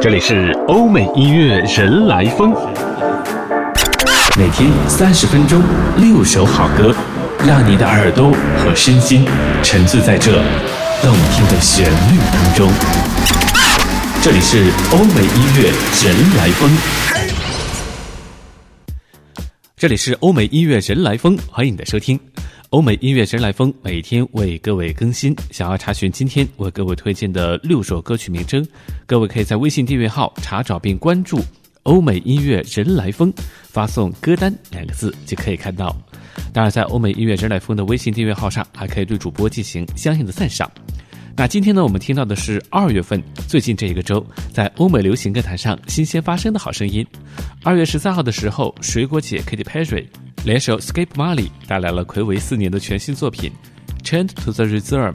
[0.00, 2.54] 这里是欧美音乐人来疯，
[4.38, 5.60] 每天三十分钟，
[5.96, 6.94] 六首好歌，
[7.44, 9.26] 让你的耳朵和身心
[9.60, 10.40] 沉醉在这
[11.02, 12.70] 动听的旋律当中。
[14.22, 15.72] 这里是欧美音乐
[16.04, 16.70] 人来疯，
[19.76, 22.18] 这里是欧美音乐人来疯，欢迎你的收听。
[22.70, 28.66] 欧美音乐人来疯每天为各位更新，想要查询今天为各位推荐的六首歌曲名称，
[29.06, 31.40] 各位可以在微信订阅号查找并关注
[31.84, 33.32] “欧美音乐人来疯”，
[33.64, 35.96] 发送“歌单”两个字就可以看到。
[36.52, 40.70] 当然，在欧美音乐人来疯的微信订阅号上，还可以对主播进行相应的赞赏。
[41.38, 47.06] 那今天呢，我们听到的是二月份最近这一个周在欧美流行歌坛上新鲜发生的好声音。
[47.62, 50.04] 二月十三号的时候，水果姐 Katy Perry。
[50.44, 53.52] 联手 Skip Marley 带来了魁违四年的全新作品
[54.04, 55.14] 《Chant to the Reserve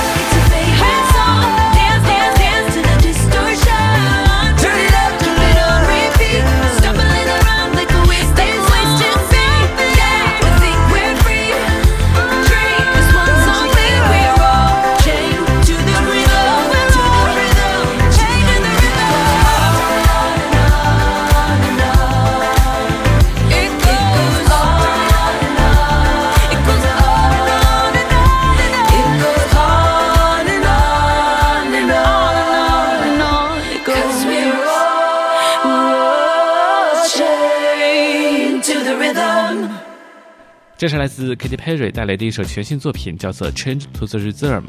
[40.81, 44.61] 这是来自 Katy Perry 带来的一首全新作品，叫做《Change to the Rhythm》。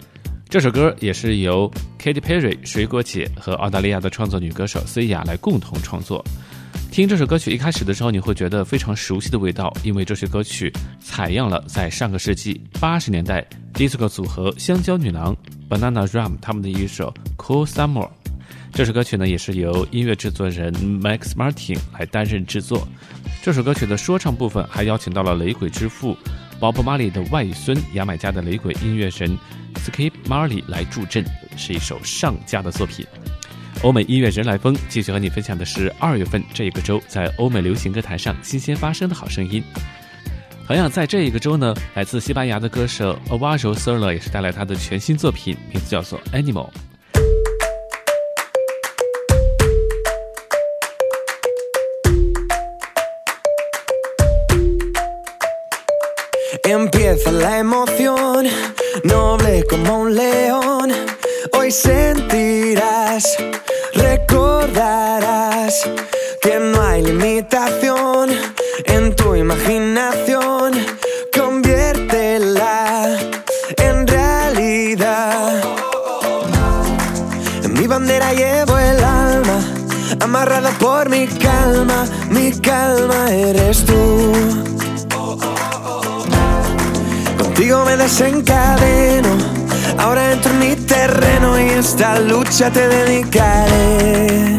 [0.47, 6.23] 这首歌也是由 Katy Perry、水果姐和澳大利亚的创作女歌手 C 雅来共同创作。
[6.91, 10.71] 听这首歌曲一开始的时候，你会觉得非常熟悉的味道，因为这首歌曲
[11.01, 13.43] 采样了在上个世纪八十年代
[13.73, 15.35] disco 组合香蕉女郎
[15.67, 18.11] Banana Ram 他们的一首 Cool Summer。
[18.75, 22.89] 这首歌曲呢，也是由音乐制作人 Max Martin 来担任制作。
[23.43, 26.17] 这首歌曲的说唱部分还邀请到了雷鬼之父
[26.59, 29.37] Bob Marley 的外孙，牙买加的雷鬼音乐神
[29.75, 31.23] Skip Marley 来助阵，
[31.55, 33.07] 是一首上佳的作品。
[33.83, 39.63] 欧美音乐人来风继续和你分享的是二月份这一个周在欧美流行歌坛上新鲜发生的好声音。
[40.67, 46.71] 同样在这一个周呢，来自西班牙的歌手 Avaro Soler 也是带来他的全新作品，名字叫做 Animal。
[56.73, 58.49] Empieza la emoción,
[59.05, 60.91] noble como un león.
[61.53, 63.37] Hoy sentirás
[63.93, 65.75] recordarás
[66.41, 68.31] que no hay limitación
[68.87, 70.73] en tu imaginación.
[71.37, 73.19] Conviértela
[73.77, 75.63] en realidad.
[77.65, 79.61] En mi bandera llevo el alma,
[80.21, 82.07] amarrada por mi calma.
[82.31, 84.73] Mi calma eres tú.
[87.73, 89.31] Me desencadeno
[89.99, 94.59] Ahora entro en mi terreno y esta lucha te dedicaré.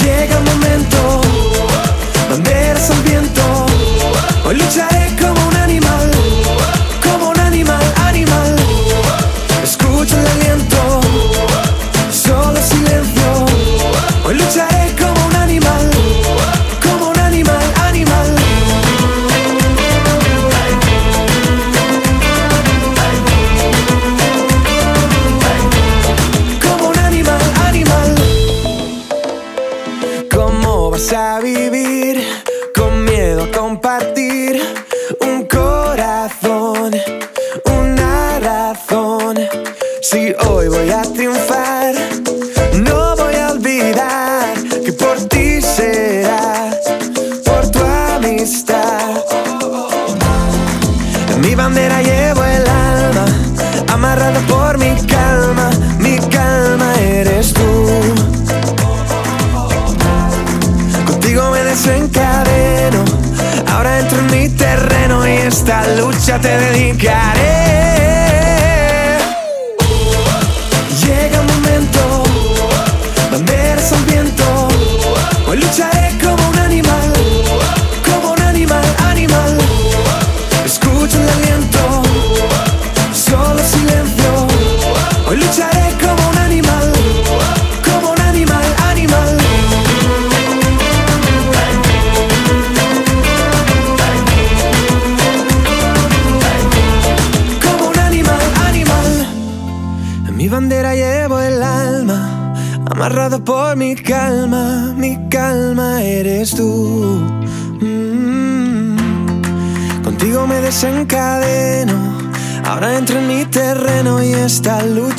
[0.00, 1.20] Llega el momento,
[2.30, 3.66] banderas al viento.
[4.44, 5.47] Hoy lucharé como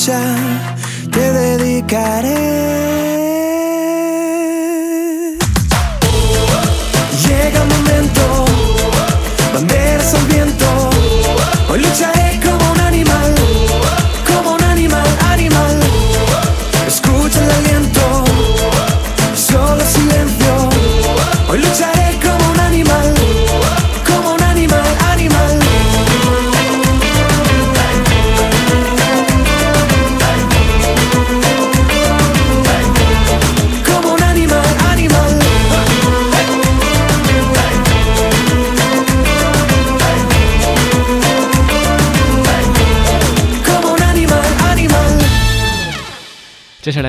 [0.10, 0.49] 혼자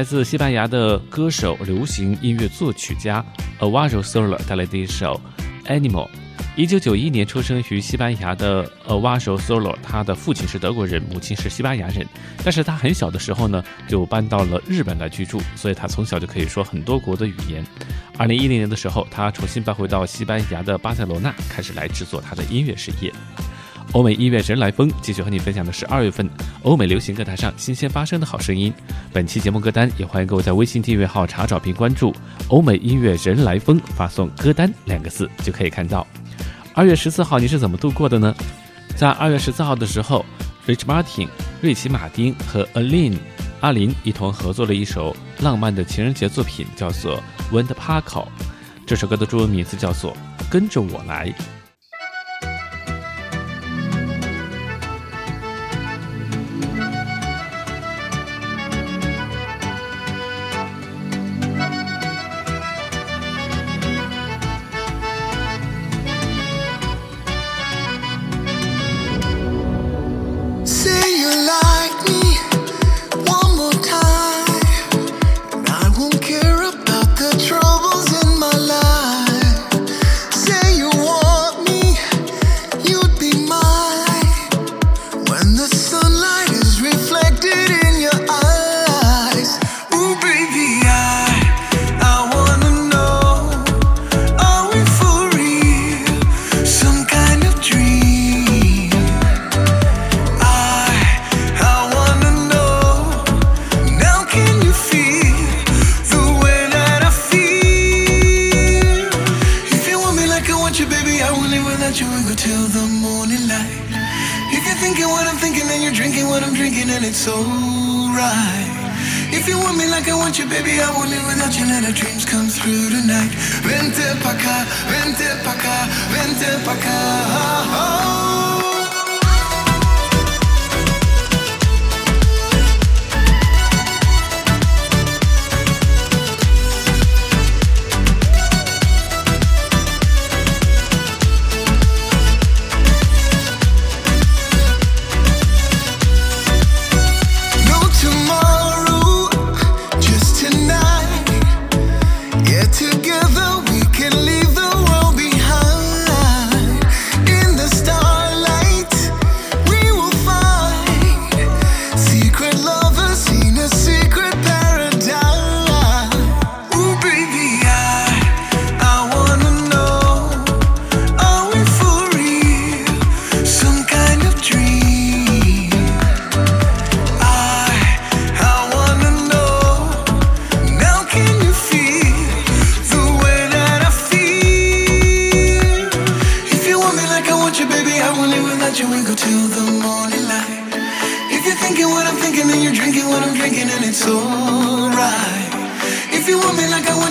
[0.00, 3.22] 来自西班牙的歌手、流行音乐作曲家
[3.58, 5.20] Avaro Sola 带来的一首
[5.68, 6.06] 《Animal》。
[6.56, 12.06] 一九九一年出生于西班牙的 Avaro Sola，他的父亲是德国人，母亲是西班牙人。
[12.42, 17.62] 但是他很小的时候呢，就搬到了日本来居住，所以他从小就可以说很多国的语言。
[18.16, 23.12] 二零一零年的时候，他重新搬回到西班牙的巴塞罗那，开始来制作他的音乐事业。
[23.92, 26.28] 欧美音乐人来风继续和你分享的是二月份
[26.62, 28.72] 欧美流行歌坛上新鲜发生的好声音。
[29.12, 32.14] 本期节目歌单也欢迎各位在微信订阅号查找并关注
[32.48, 36.06] “欧美音乐人来风”，发送“歌单”两个字就可以看到。
[36.72, 38.32] 二月十四号你是怎么度过的呢？
[38.94, 40.24] 在二月十四号的时候
[40.68, 41.28] ，Rich Martin、
[41.60, 43.18] 瑞奇·马丁和 Aline
[43.60, 47.20] 阿林一同合作了一首浪漫的情人节作品，叫做
[47.52, 48.04] 《Wind Park》。
[48.86, 50.12] 这首歌的中文名字叫做
[50.48, 51.28] 《跟着我来》。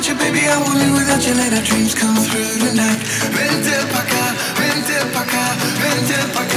[0.07, 1.33] baby, I won't live without you.
[1.33, 2.99] Let our dreams come through tonight.
[3.35, 4.23] Vente pa'ca,
[4.55, 5.43] vente pa'ca,
[5.81, 6.48] vente.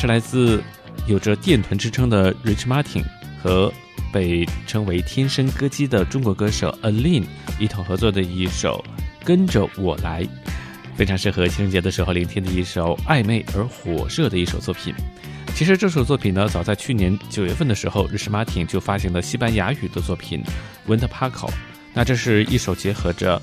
[0.00, 0.62] 是来自
[1.06, 3.04] 有着电臀之称的 Rich Martin
[3.42, 3.70] 和
[4.10, 7.26] 被称为“天生歌姬”的中国歌手 Aline
[7.58, 8.82] 一同合作的一首
[9.26, 10.24] 《跟着我来》，
[10.96, 14.94] 非常适合情人节的时候聆听的一首暧昧而火热的一首作品。
[15.54, 20.42] 其实这首作品呢，早在去年九月份的时候，Rich Martin 就发行了西班牙语的作品
[20.90, 21.32] 《Winter Park》。
[21.92, 23.38] 那这是一首结合着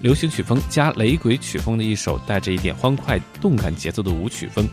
[0.00, 4.68] 流行曲风加雷鬼曲风的一首带着一点欢快动感节奏的舞曲风。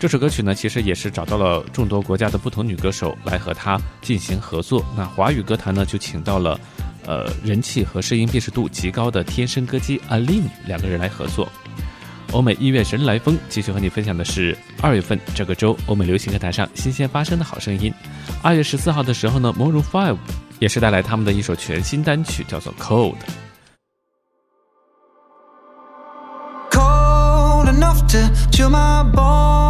[0.00, 4.82] 这首歌曲呢，其实也是找到了众多国家的不同女歌手来和他进行合作。
[4.96, 6.58] 那华语歌坛呢，就请到了，
[7.04, 11.46] 呃，人气和声音辨识度极高的天生歌姬阿令两个人来合作。
[12.32, 17.92] 欧美音乐人来风继续和你分享的是二月份这个周欧美流行歌坛上新鲜发生的好声音。
[18.42, 20.16] 二月十四号的时候呢，Maroon Five
[20.60, 23.16] 也是带来他们的一首全新单曲，叫做《Cold》。
[26.70, 28.16] cold enough to
[28.50, 29.69] chill my bones.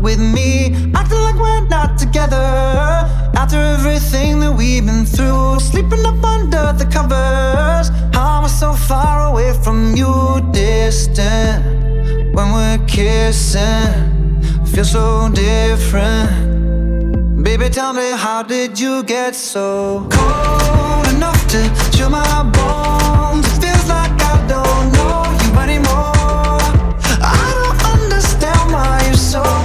[0.00, 0.74] with me.
[0.94, 2.36] Acting like we're not together.
[3.36, 7.88] After everything that we've been through, sleeping up under the covers.
[8.14, 11.64] How am I so far away from you, distant?
[12.34, 16.50] When we're kissing, feel so different.
[17.42, 21.60] Baby, tell me, how did you get so cold enough to
[21.92, 23.46] chill my bones?
[23.46, 26.60] It feels like I don't know you anymore.
[27.22, 29.59] I don't understand why you're so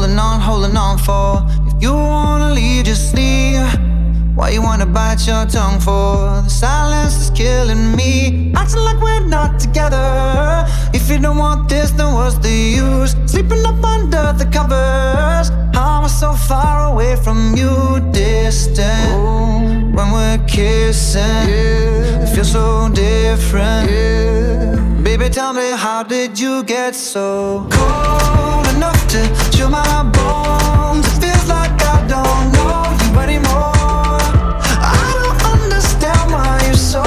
[0.00, 1.44] holding on, holding on for?
[1.66, 3.60] If you wanna leave, just leave.
[4.34, 6.40] Why you wanna bite your tongue for?
[6.42, 8.50] The silence is killing me.
[8.56, 10.64] Acting like we're not together.
[10.94, 13.14] If you don't want this, then what's the use?
[13.26, 15.50] Sleeping up under the covers.
[15.74, 19.12] How am I so far away from you, distant?
[19.94, 21.44] When we're kissing,
[22.22, 24.59] it feels so different.
[25.02, 31.06] Baby, tell me, how did you get so cold enough to chill my bones?
[31.06, 34.20] It feels like I don't know you anymore.
[34.92, 37.02] I don't understand why you're so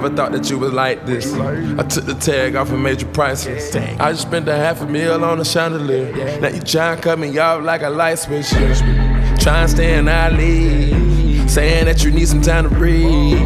[0.00, 1.34] Never thought that you was like this.
[1.34, 3.74] I took the tag off made you priceless.
[3.74, 6.38] I just spent a half a meal on a chandelier.
[6.38, 8.48] Now you try and cut me off like a light switch.
[8.48, 11.50] Try and stay in our league.
[11.50, 13.40] Saying that you need some time to breathe.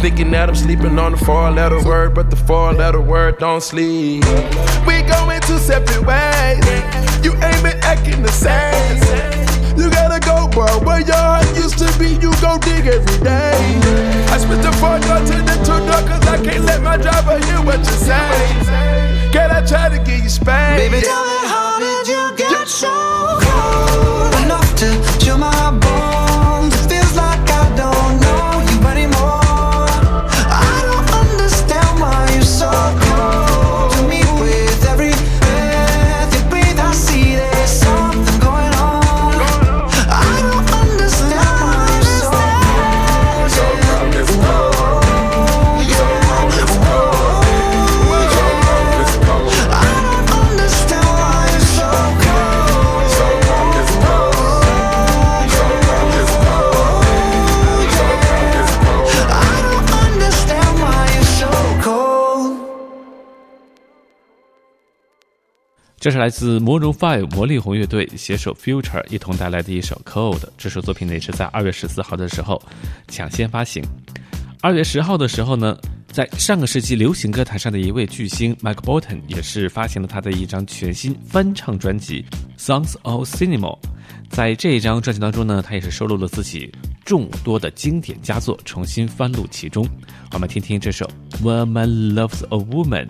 [0.00, 3.62] Thinking that I'm sleeping on the four letter word, but the four letter word don't
[3.62, 4.24] sleep.
[4.86, 6.64] We going two separate ways.
[7.22, 9.47] You ain't been acting the same.
[9.78, 10.66] You gotta go, bro.
[10.86, 13.54] Where your heart used to be, you go dig every day.
[14.34, 17.38] I spit the four door to the two door, cause I can't let my driver
[17.46, 18.28] hear what you say.
[19.30, 20.78] Can I try to give you space?
[20.82, 22.88] Baby, tell me how did you get so
[23.40, 23.87] cold
[66.08, 70.40] 这是来自 Maroon Five 魔力红乐队携手 Future 一同带来的一首 Cold。
[70.56, 72.58] 这首作品呢也是在二月十四号的时候
[73.08, 73.84] 抢先发行。
[74.62, 75.76] 二月十号的时候呢，
[76.10, 82.24] 在上个世纪流行歌坛上的一位巨星 Mike Bolton 也是发行了他的一张全新翻唱专辑
[82.58, 83.78] 《Songs of Cinema》。
[84.30, 86.72] 在这一张专辑当中呢，他也是收录了自己
[87.04, 89.86] 众多的经典佳作，重新翻录其中。
[90.32, 91.04] 我们听听这首
[91.42, 93.06] 《When Man Loves a Woman》。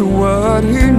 [0.00, 0.89] To what he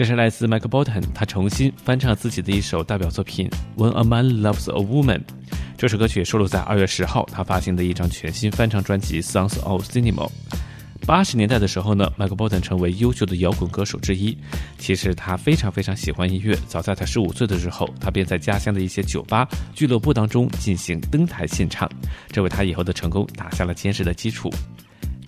[0.00, 5.18] 这是来自 Michael Bolton，他重新翻唱自己的一首代表作品《When a Man Loves a Woman》。
[5.76, 10.26] 这首歌曲收录在二月十号他发行的一张全新翻唱专辑《Songs of Cinema》。
[11.06, 14.34] 八十年代的时候呢，Michael Bolton 成为优秀的摇滚歌手之一。
[14.78, 21.86] 其实他非常非常喜欢音乐，早在他十五岁的时候，他便在家乡的一些酒吧、俱乐部当中进行登台献唱，
[22.32, 24.50] 这为他以后的成功打下了坚实的基础。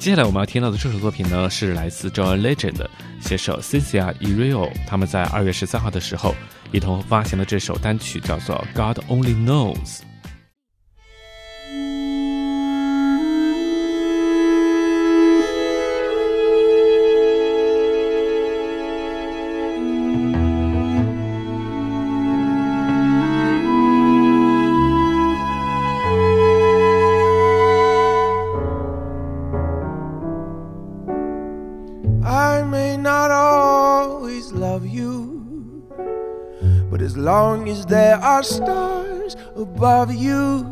[0.03, 6.35] 接下来我们要听到的这首作品呢，是来自 Joy Legend 的写手 Cynthia e r i o 他们在二月十三号的时候
[6.73, 8.57] 一同发行了这首单曲，叫做
[8.95, 9.77] 《God Only Knows》。
[32.33, 35.85] I may not always love you,
[36.91, 40.65] but as long as there are stars above you,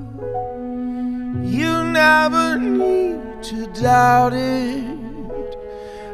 [1.44, 4.86] you never need to doubt it.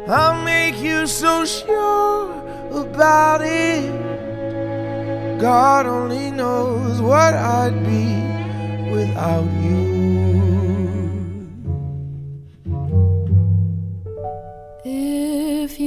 [0.09, 2.33] I'll make you so sure
[2.73, 3.87] about it.
[5.41, 9.86] God only knows what I'd be without you.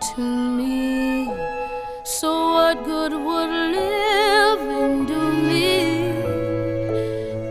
[0.00, 1.26] to me.
[2.04, 6.12] So what good would living do me?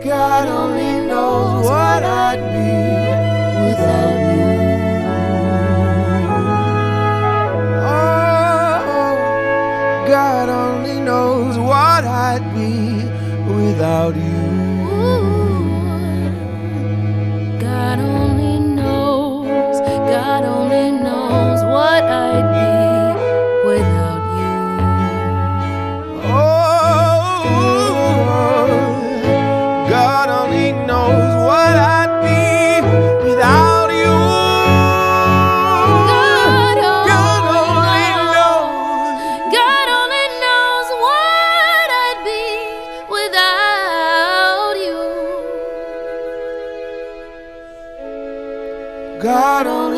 [0.02, 2.72] God only knows what I'd be
[3.66, 4.54] without you.
[7.84, 8.78] Oh,
[10.06, 13.04] God only knows what I'd be
[13.52, 14.27] without you.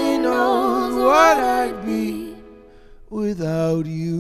[0.01, 2.35] Only knows what I'd be
[3.11, 4.17] without you.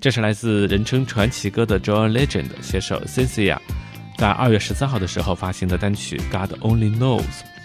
[0.00, 3.58] 这是来自人称传奇歌的 John Legend 写手 Cynthia
[4.16, 7.20] 在二月十三号的时候发行的单曲《God Only Knows》。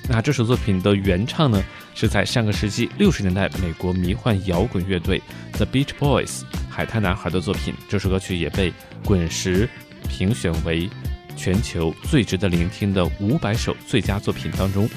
[0.10, 1.64] 那这首作品的原唱呢，
[1.96, 5.22] 是在上个世纪六十年代美国迷幻摇滚乐队
[5.54, 7.74] The Beach Boys 海滩男孩的作品。
[7.88, 8.74] 这首歌曲也被
[9.06, 9.70] 滚石
[10.10, 10.90] 评选为
[11.38, 14.90] 全球最值得聆听的五百首最佳作品当中，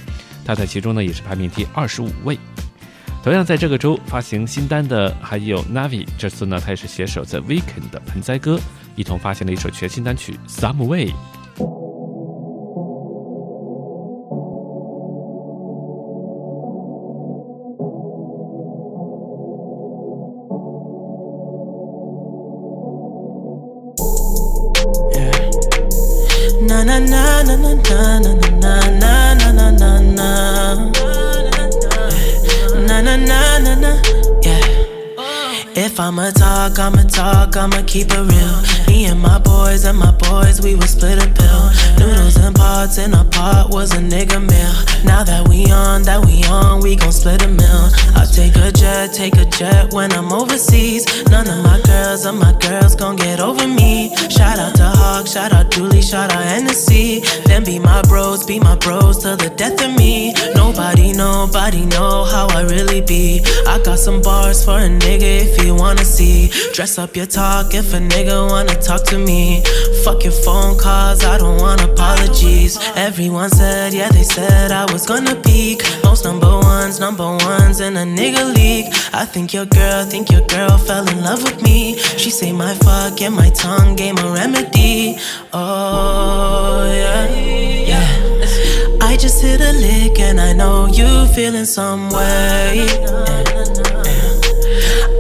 [0.47, 2.39] 他在其中呢也是排名第二十五位。
[3.23, 8.59] 同样在这个周发行新单的还有 Navi，这次呢他也是携手 The Weekend 的盆栽哥
[8.95, 11.07] 一同发行了一首全新单曲《Some Way》。
[36.07, 38.87] I'ma talk, I'ma talk, I'ma keep it real.
[38.87, 41.71] Me and my boys and my boys, we would split a pill.
[41.99, 44.77] Noodles and pots in a pot was a nigga meal.
[45.05, 47.91] Now that we on, that we on, we gon' split a meal.
[48.15, 51.05] I'll take a jet, take a jet when I'm overseas.
[51.29, 54.15] None of my girls or my girls gon' get over me.
[54.31, 57.21] Shout out to Hawk, shout out Julie, shout out Hennessy.
[57.47, 60.35] Them be my bros, be my bros till the death of me.
[60.55, 63.41] Nobody, nobody know how I really be.
[63.67, 66.51] I got some bars for a nigga if you wanna see.
[66.73, 69.63] Dress up your talk if a nigga wanna talk to me.
[70.05, 72.79] Fuck your phone calls, I don't want apologies.
[72.97, 75.83] Everyone said, yeah, they said I was gonna peak.
[76.05, 78.87] Most number ones, number ones in a nigga league.
[79.13, 81.97] I think your girl, think your girl fell in love with me.
[81.97, 85.17] She say my fuck and my tongue gave a remedy.
[85.53, 87.27] Oh, yeah,
[87.93, 88.09] yeah.
[89.01, 93.56] I just hit a lick and I know you feeling some way.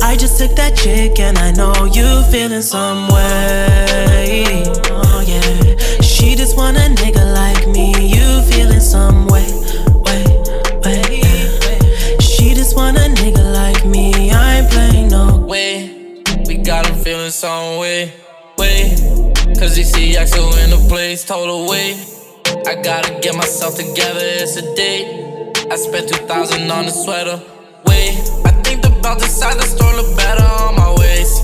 [0.07, 4.63] I just took that chick and I know you feeling some way.
[4.89, 6.01] Oh yeah.
[6.01, 7.91] She just want a nigga like me.
[8.15, 9.45] You feeling some way,
[10.07, 10.23] way,
[10.85, 11.21] way.
[12.21, 14.31] She just want a nigga like me.
[14.31, 16.23] I ain't playing no way.
[16.47, 18.13] We got him feeling some way,
[18.57, 18.95] way.
[19.59, 21.97] Cause he see Axel in the place, her wait.
[22.65, 25.67] I gotta get myself together, it's a date.
[25.69, 27.43] I spent 2000 on a sweater,
[29.07, 31.39] belt inside the store look better on my waist.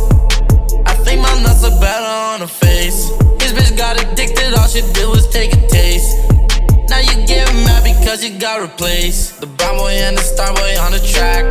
[0.85, 3.07] I think my nuts look better on her face.
[3.41, 6.11] His bitch got addicted, all she did was take a taste.
[6.91, 9.41] Now you get mad because you got replaced.
[9.41, 11.45] The brown boy and the star boy on the track.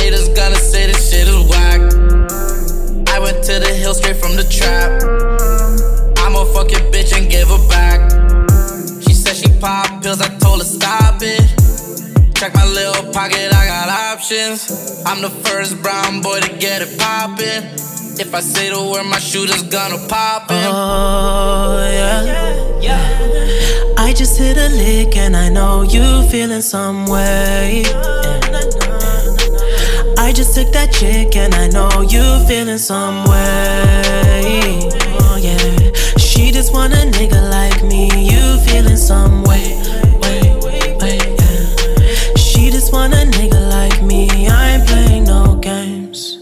[0.00, 1.80] Haters gonna say this shit is whack.
[3.14, 4.90] I went to the hill straight from the trap.
[6.18, 8.00] I'm a fucking bitch and give her back.
[9.06, 11.46] She said she pop pills, I told her stop it.
[12.40, 15.02] Check my little pocket, I got options.
[15.04, 17.64] I'm the first brown boy to get it poppin'.
[18.18, 20.70] If I say the word, my shooter's gonna pop it.
[20.72, 22.80] Oh yeah.
[22.80, 23.94] yeah.
[23.98, 27.82] I just hit a lick and I know you feeling some way.
[30.16, 34.88] I just took that chick and I know you feeling some way.
[35.20, 35.92] Oh yeah.
[36.16, 38.08] She just want a nigga like me.
[38.30, 39.50] You feeling some way.
[39.50, 39.99] way, way, yeah.
[39.99, 39.99] She
[42.92, 44.48] want a nigga like me.
[44.48, 46.36] i playing no games.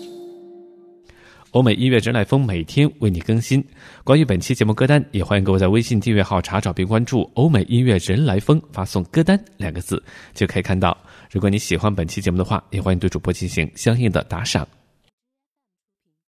[1.53, 3.65] 欧美音乐人来风每天为你更新。
[4.05, 10.03] 关于本期节目歌单，也欢迎各位在微信订阅号查找并关注“欧美音乐人来风”，发送“歌单”两个字
[10.35, 10.97] 就可以看到。
[11.31, 14.67] 如果你喜欢本期节目的话，也欢迎对主播进行相应的打赏